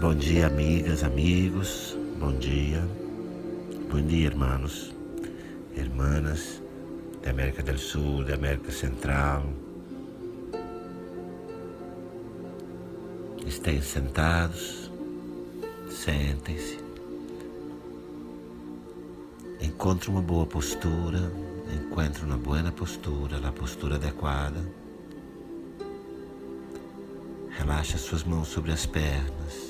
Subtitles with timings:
[0.00, 1.94] Bom dia, amigas, amigos.
[2.18, 2.82] Bom dia.
[3.90, 4.94] Bom dia, irmãos,
[5.76, 6.62] irmãs
[7.22, 9.44] da América do Sul, da América Central.
[13.44, 14.90] Estejam sentados,
[15.90, 16.78] sentem-se.
[19.60, 21.30] Encontre uma boa postura,
[21.74, 24.64] encontre uma boa postura, a postura adequada.
[27.50, 29.69] Relaxa suas mãos sobre as pernas.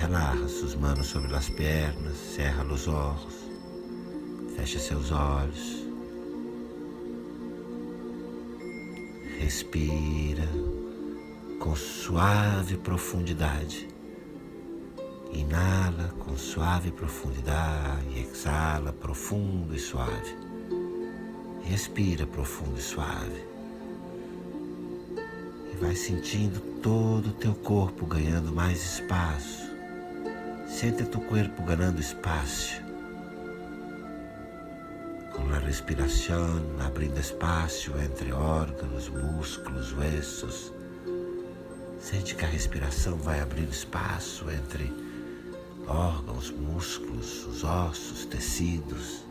[0.00, 3.50] Relaxa suas mãos sobre as pernas, cerra os olhos,
[4.56, 5.84] fecha seus olhos.
[9.38, 10.48] Respira
[11.58, 13.86] com suave profundidade.
[15.34, 20.34] Inala com suave profundidade, exala profundo e suave.
[21.62, 23.44] Respira profundo e suave.
[25.70, 29.69] E vai sentindo todo o teu corpo ganhando mais espaço.
[30.80, 32.80] Sente teu corpo ganhando espaço.
[35.30, 40.72] Com a respiração, abrindo espaço entre órgãos, músculos, ossos.
[42.00, 44.90] Sente que a respiração vai abrindo espaço entre
[45.86, 49.22] órgãos, músculos, os ossos, tecidos.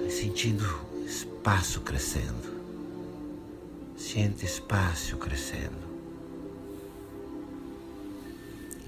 [0.00, 0.64] Vai sentindo
[1.06, 2.60] espaço crescendo.
[3.96, 5.93] Sente espaço crescendo.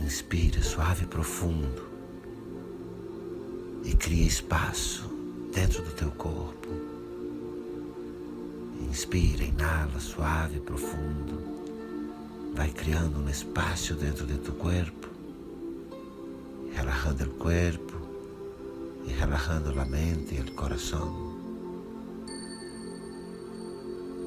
[0.00, 1.83] Inspira suave e profundo
[3.83, 5.08] e cria espaço
[5.55, 6.69] dentro do teu corpo.
[8.80, 11.56] Inspira, inala suave e profundo.
[12.55, 15.08] Vai criando um espaço dentro de tu corpo,
[16.72, 17.97] relajando o corpo
[19.06, 21.36] e relajando a mente e o coração.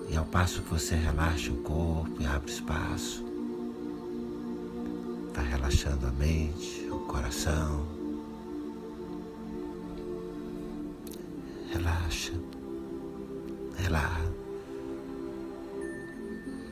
[0.09, 3.28] E ao passo que você relaxa o corpo e abre espaço,
[5.39, 7.85] está relaxando a mente, o coração.
[11.71, 12.33] Relaxa,
[13.77, 14.31] relaxa.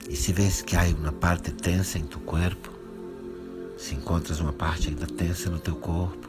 [0.10, 2.72] E se vês que há uma parte tensa em tu corpo,
[3.78, 6.28] se encontras uma parte ainda tensa no teu corpo,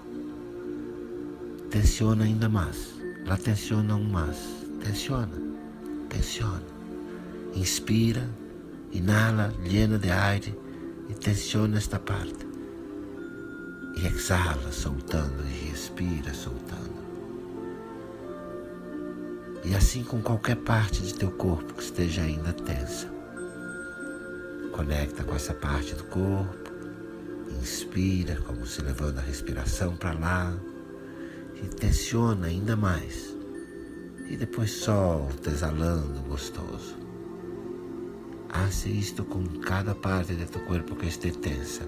[1.71, 2.95] tensiona ainda mais.
[3.27, 4.37] La tensiona um mais.
[4.81, 5.37] Tensiona,
[6.09, 6.63] tensiona.
[7.55, 8.29] Inspira,
[8.93, 10.68] inala, llena de aire
[11.09, 12.47] e tensiona esta parte.
[13.97, 16.99] E exala, soltando, e respira, soltando.
[19.65, 23.09] E assim com qualquer parte de teu corpo que esteja ainda tensa.
[24.73, 26.71] Conecta com essa parte do corpo.
[27.61, 30.57] Inspira, como se levando a respiração para lá.
[31.61, 33.35] E tensiona ainda mais.
[34.29, 37.08] E depois solta, exalando, gostoso.
[38.51, 41.87] Hace isto com cada parte de tu corpo que esteja tensa.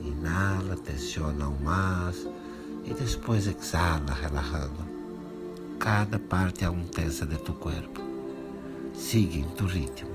[0.00, 2.28] Inala, tensiona aún mais.
[2.84, 4.84] E depois exala, relajando.
[5.78, 8.00] Cada parte aún tensa de tu corpo.
[8.94, 10.10] Siga em tu ritmo.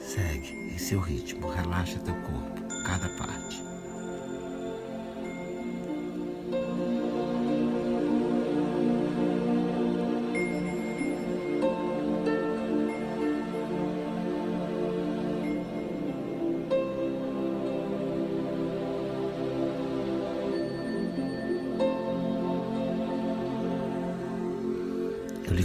[0.00, 3.73] Segue em seu ritmo, relaxa teu corpo, cada parte.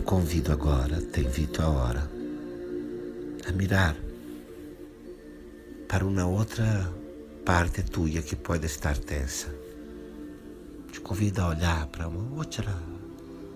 [0.09, 2.09] Convido agora, te invito a hora,
[3.47, 3.95] a mirar
[5.87, 6.91] para uma outra
[7.45, 9.53] parte tua que pode estar tensa.
[10.91, 12.75] Te convido a olhar para uma outra,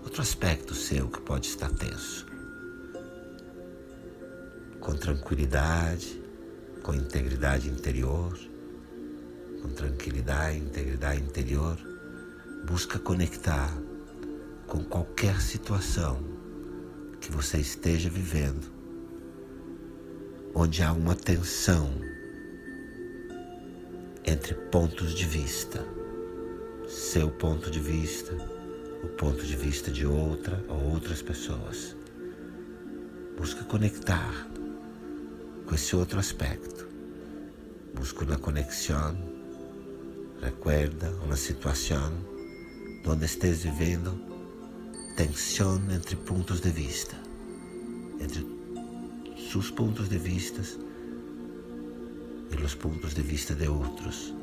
[0.03, 2.27] outro aspecto seu que pode estar tenso.
[4.79, 6.21] Com tranquilidade,
[6.83, 8.37] com integridade interior,
[9.59, 11.79] com tranquilidade, integridade interior,
[12.63, 13.75] busca conectar
[14.67, 16.42] com qualquer situação
[17.23, 18.69] que você esteja vivendo,
[20.53, 21.89] onde há uma tensão
[24.25, 25.87] entre pontos de vista,
[26.85, 28.35] seu ponto de vista,
[29.01, 31.95] o ponto de vista de outra ou outras pessoas.
[33.37, 34.49] Busca conectar
[35.65, 36.89] com esse outro aspecto.
[37.95, 39.17] Busca uma conexão.
[40.41, 42.11] Recuerda uma situação
[43.07, 44.32] onde estés vivendo
[45.15, 47.15] tensão entre pontos de vista,
[48.19, 48.43] entre
[49.51, 50.61] seus pontos de vista
[52.49, 54.33] e os pontos de vista de outros.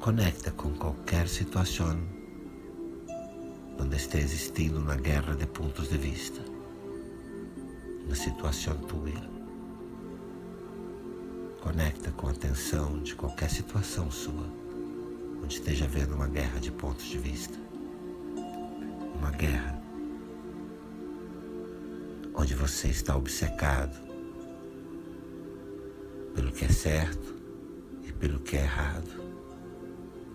[0.00, 2.00] Conecta com qualquer situação
[3.78, 6.40] onde esteja existindo uma guerra de pontos de vista,
[8.06, 9.38] uma situação tua.
[11.60, 14.46] Conecta com a tensão de qualquer situação sua,
[15.42, 17.68] onde esteja havendo uma guerra de pontos de vista.
[19.18, 19.82] Uma guerra
[22.34, 23.96] onde você está obcecado
[26.34, 27.34] pelo que é certo
[28.06, 29.28] e pelo que é errado.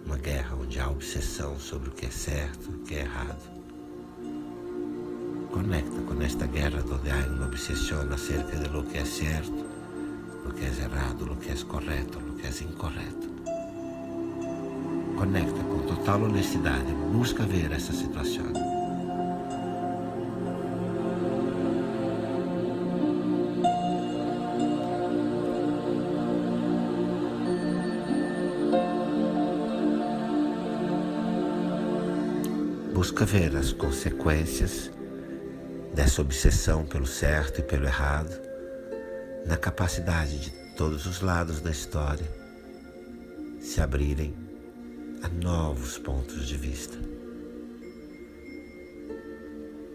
[0.06, 3.54] Uma guerra onde há obsessão sobre o que é certo e o que é errado.
[5.52, 9.74] Conecta com esta guerra onde há uma obsessão acerca de lo que é certo
[10.46, 13.30] lo que é errado, lo que é correto, lo que é incorreto.
[15.18, 18.73] Conecta com total honestidade, busca ver essa situação.
[32.94, 34.92] Busca ver as consequências
[35.96, 38.40] dessa obsessão pelo certo e pelo errado
[39.48, 42.30] na capacidade de todos os lados da história
[43.60, 44.36] se abrirem
[45.24, 46.98] a novos pontos de vista.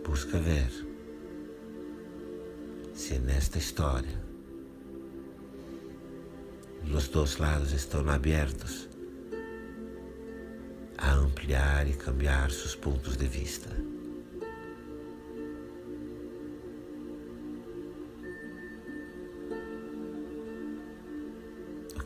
[0.04, 0.68] Busca ver
[2.94, 4.20] se nesta história
[6.92, 8.87] os dois lados estão abertos
[11.48, 13.68] ampliar e cambiar seus pontos de vista.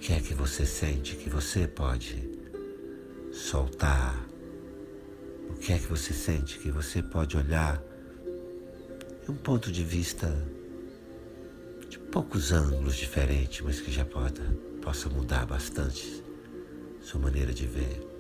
[0.03, 2.29] que é que você sente que você pode
[3.33, 4.27] soltar?
[5.49, 7.81] O que é que você sente que você pode olhar
[9.25, 10.27] de um ponto de vista
[11.89, 14.41] de poucos ângulos diferentes, mas que já pode,
[14.83, 16.21] possa mudar bastante
[17.01, 18.12] sua maneira de ver?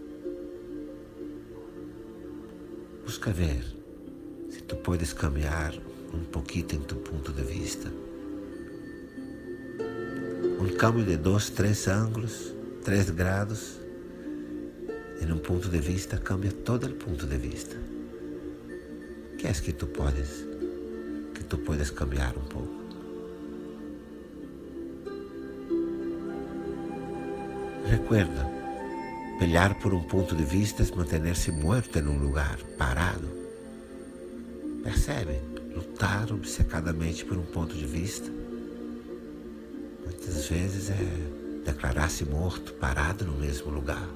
[3.13, 3.63] Busca ver
[4.49, 5.75] se tu podes caminhar
[6.15, 7.93] um pouquinho em tu ponto de vista
[10.59, 13.79] um câmbio de dois, três ângulos, três graus,
[15.21, 17.77] em um ponto de vista cambia todo o ponto de vista.
[19.37, 20.47] Que é que tu podes,
[21.35, 22.83] que tu podes cambiar um pouco?
[27.85, 28.62] Recuerda,
[29.43, 33.29] pelear por um ponto de vista é manter-se morto em um lugar, parado.
[34.85, 35.41] Percebe?
[35.75, 38.31] Lutar obcecadamente por um ponto de vista
[40.05, 44.09] Muitas vezes é declarar-se morto, parado no mesmo lugar.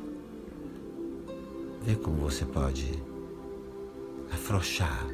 [1.82, 2.88] Vê como você pode
[4.32, 5.08] afrouxar,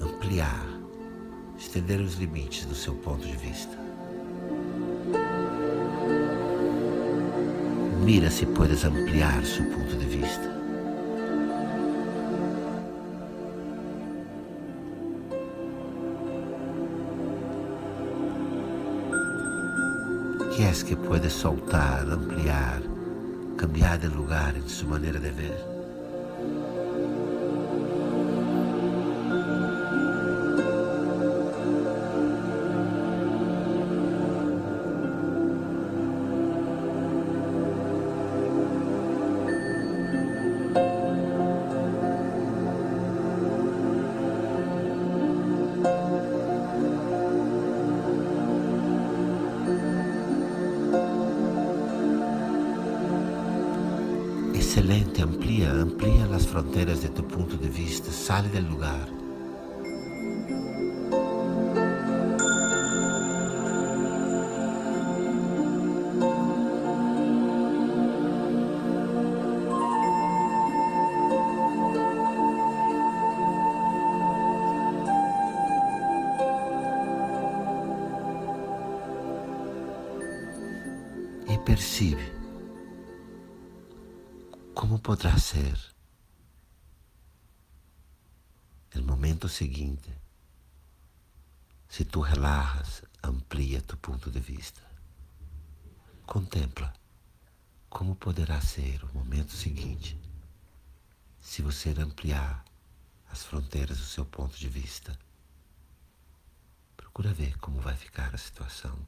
[0.00, 0.68] ampliar,
[1.58, 3.83] estender os limites do seu ponto de vista.
[8.04, 10.52] Mira se podes ampliar seu ponto de vista.
[20.54, 22.82] que es que puede soltar, ampliar,
[23.56, 25.73] cambiar de lugar en su manera de ver?
[54.94, 59.08] Excelente, amplia, amplia as fronteiras de tu ponto de vista, sale del lugar.
[81.46, 82.33] E percebe
[84.84, 85.80] como poderá ser
[88.94, 90.12] o momento seguinte
[91.88, 94.82] se tu relajas, amplia tu ponto de vista.
[96.26, 96.92] Contempla
[97.88, 100.20] como poderá ser o momento seguinte
[101.40, 102.62] se você ampliar
[103.30, 105.18] as fronteiras do seu ponto de vista.
[106.94, 108.98] Procura ver como vai ficar a situação.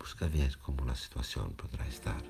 [0.00, 2.20] Busca ver como a situação poderá estar.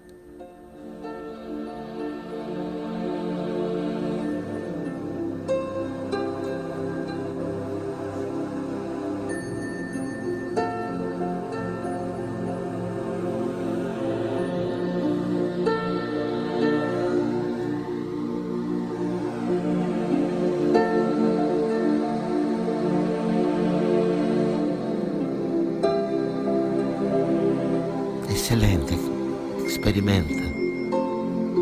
[29.82, 30.40] Experimenta,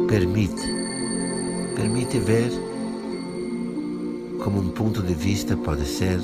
[0.07, 0.63] permite,
[1.75, 2.51] permite ver
[4.45, 6.21] como um ponto de vista pode ser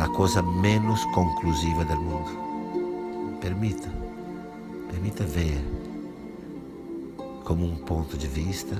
[0.00, 3.38] a coisa menos conclusiva do mundo.
[3.40, 3.88] Permita,
[4.90, 5.60] permita ver
[7.44, 8.76] como um ponto de vista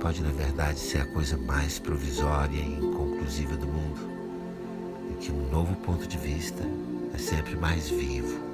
[0.00, 4.00] pode, na verdade, ser a coisa mais provisória e inconclusiva do mundo.
[5.10, 6.64] E que um novo ponto de vista
[7.14, 8.51] é sempre mais vivo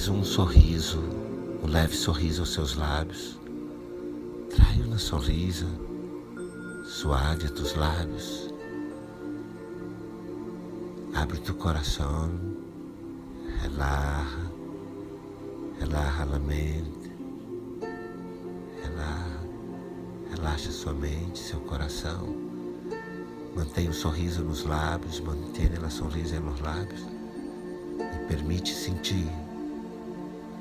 [0.00, 0.98] Traz um sorriso,
[1.62, 3.38] um leve sorriso aos seus lábios.
[4.48, 5.66] Trai uma sorrisa
[6.86, 8.48] suave a tus lábios.
[11.12, 12.30] Abre tu coração,
[13.60, 14.50] relaxa,
[15.78, 17.12] relaxa a mente,
[18.82, 19.40] relaxa,
[20.34, 22.34] relaxa sua mente, seu coração.
[23.54, 27.02] Mantenha o um sorriso nos lábios, mantenha a sorriso nos lábios
[27.98, 29.28] e permite sentir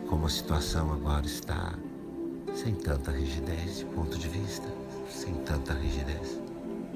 [0.10, 1.72] como a situação agora está,
[2.56, 4.68] sem tanta rigidez de ponto de vista,
[5.08, 6.42] sem tanta rigidez.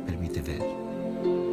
[0.04, 1.53] Permite ver.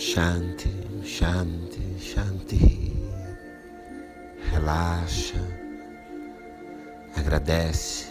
[0.00, 0.72] Shanti,
[1.04, 2.96] Shanti, Shanti.
[4.50, 5.38] Relaxa.
[7.14, 8.06] Agradece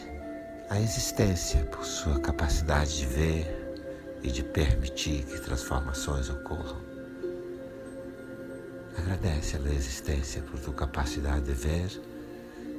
[0.70, 3.74] a existência por sua capacidade de ver
[4.22, 6.78] e de permitir que transformações ocorram.
[8.96, 11.90] Agradece a existência por tua capacidade de ver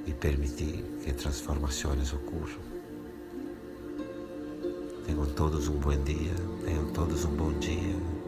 [0.06, 2.62] e permitir que transformações ocorram.
[5.04, 8.19] Tenham todos um bom dia, tenham todos um bom dia.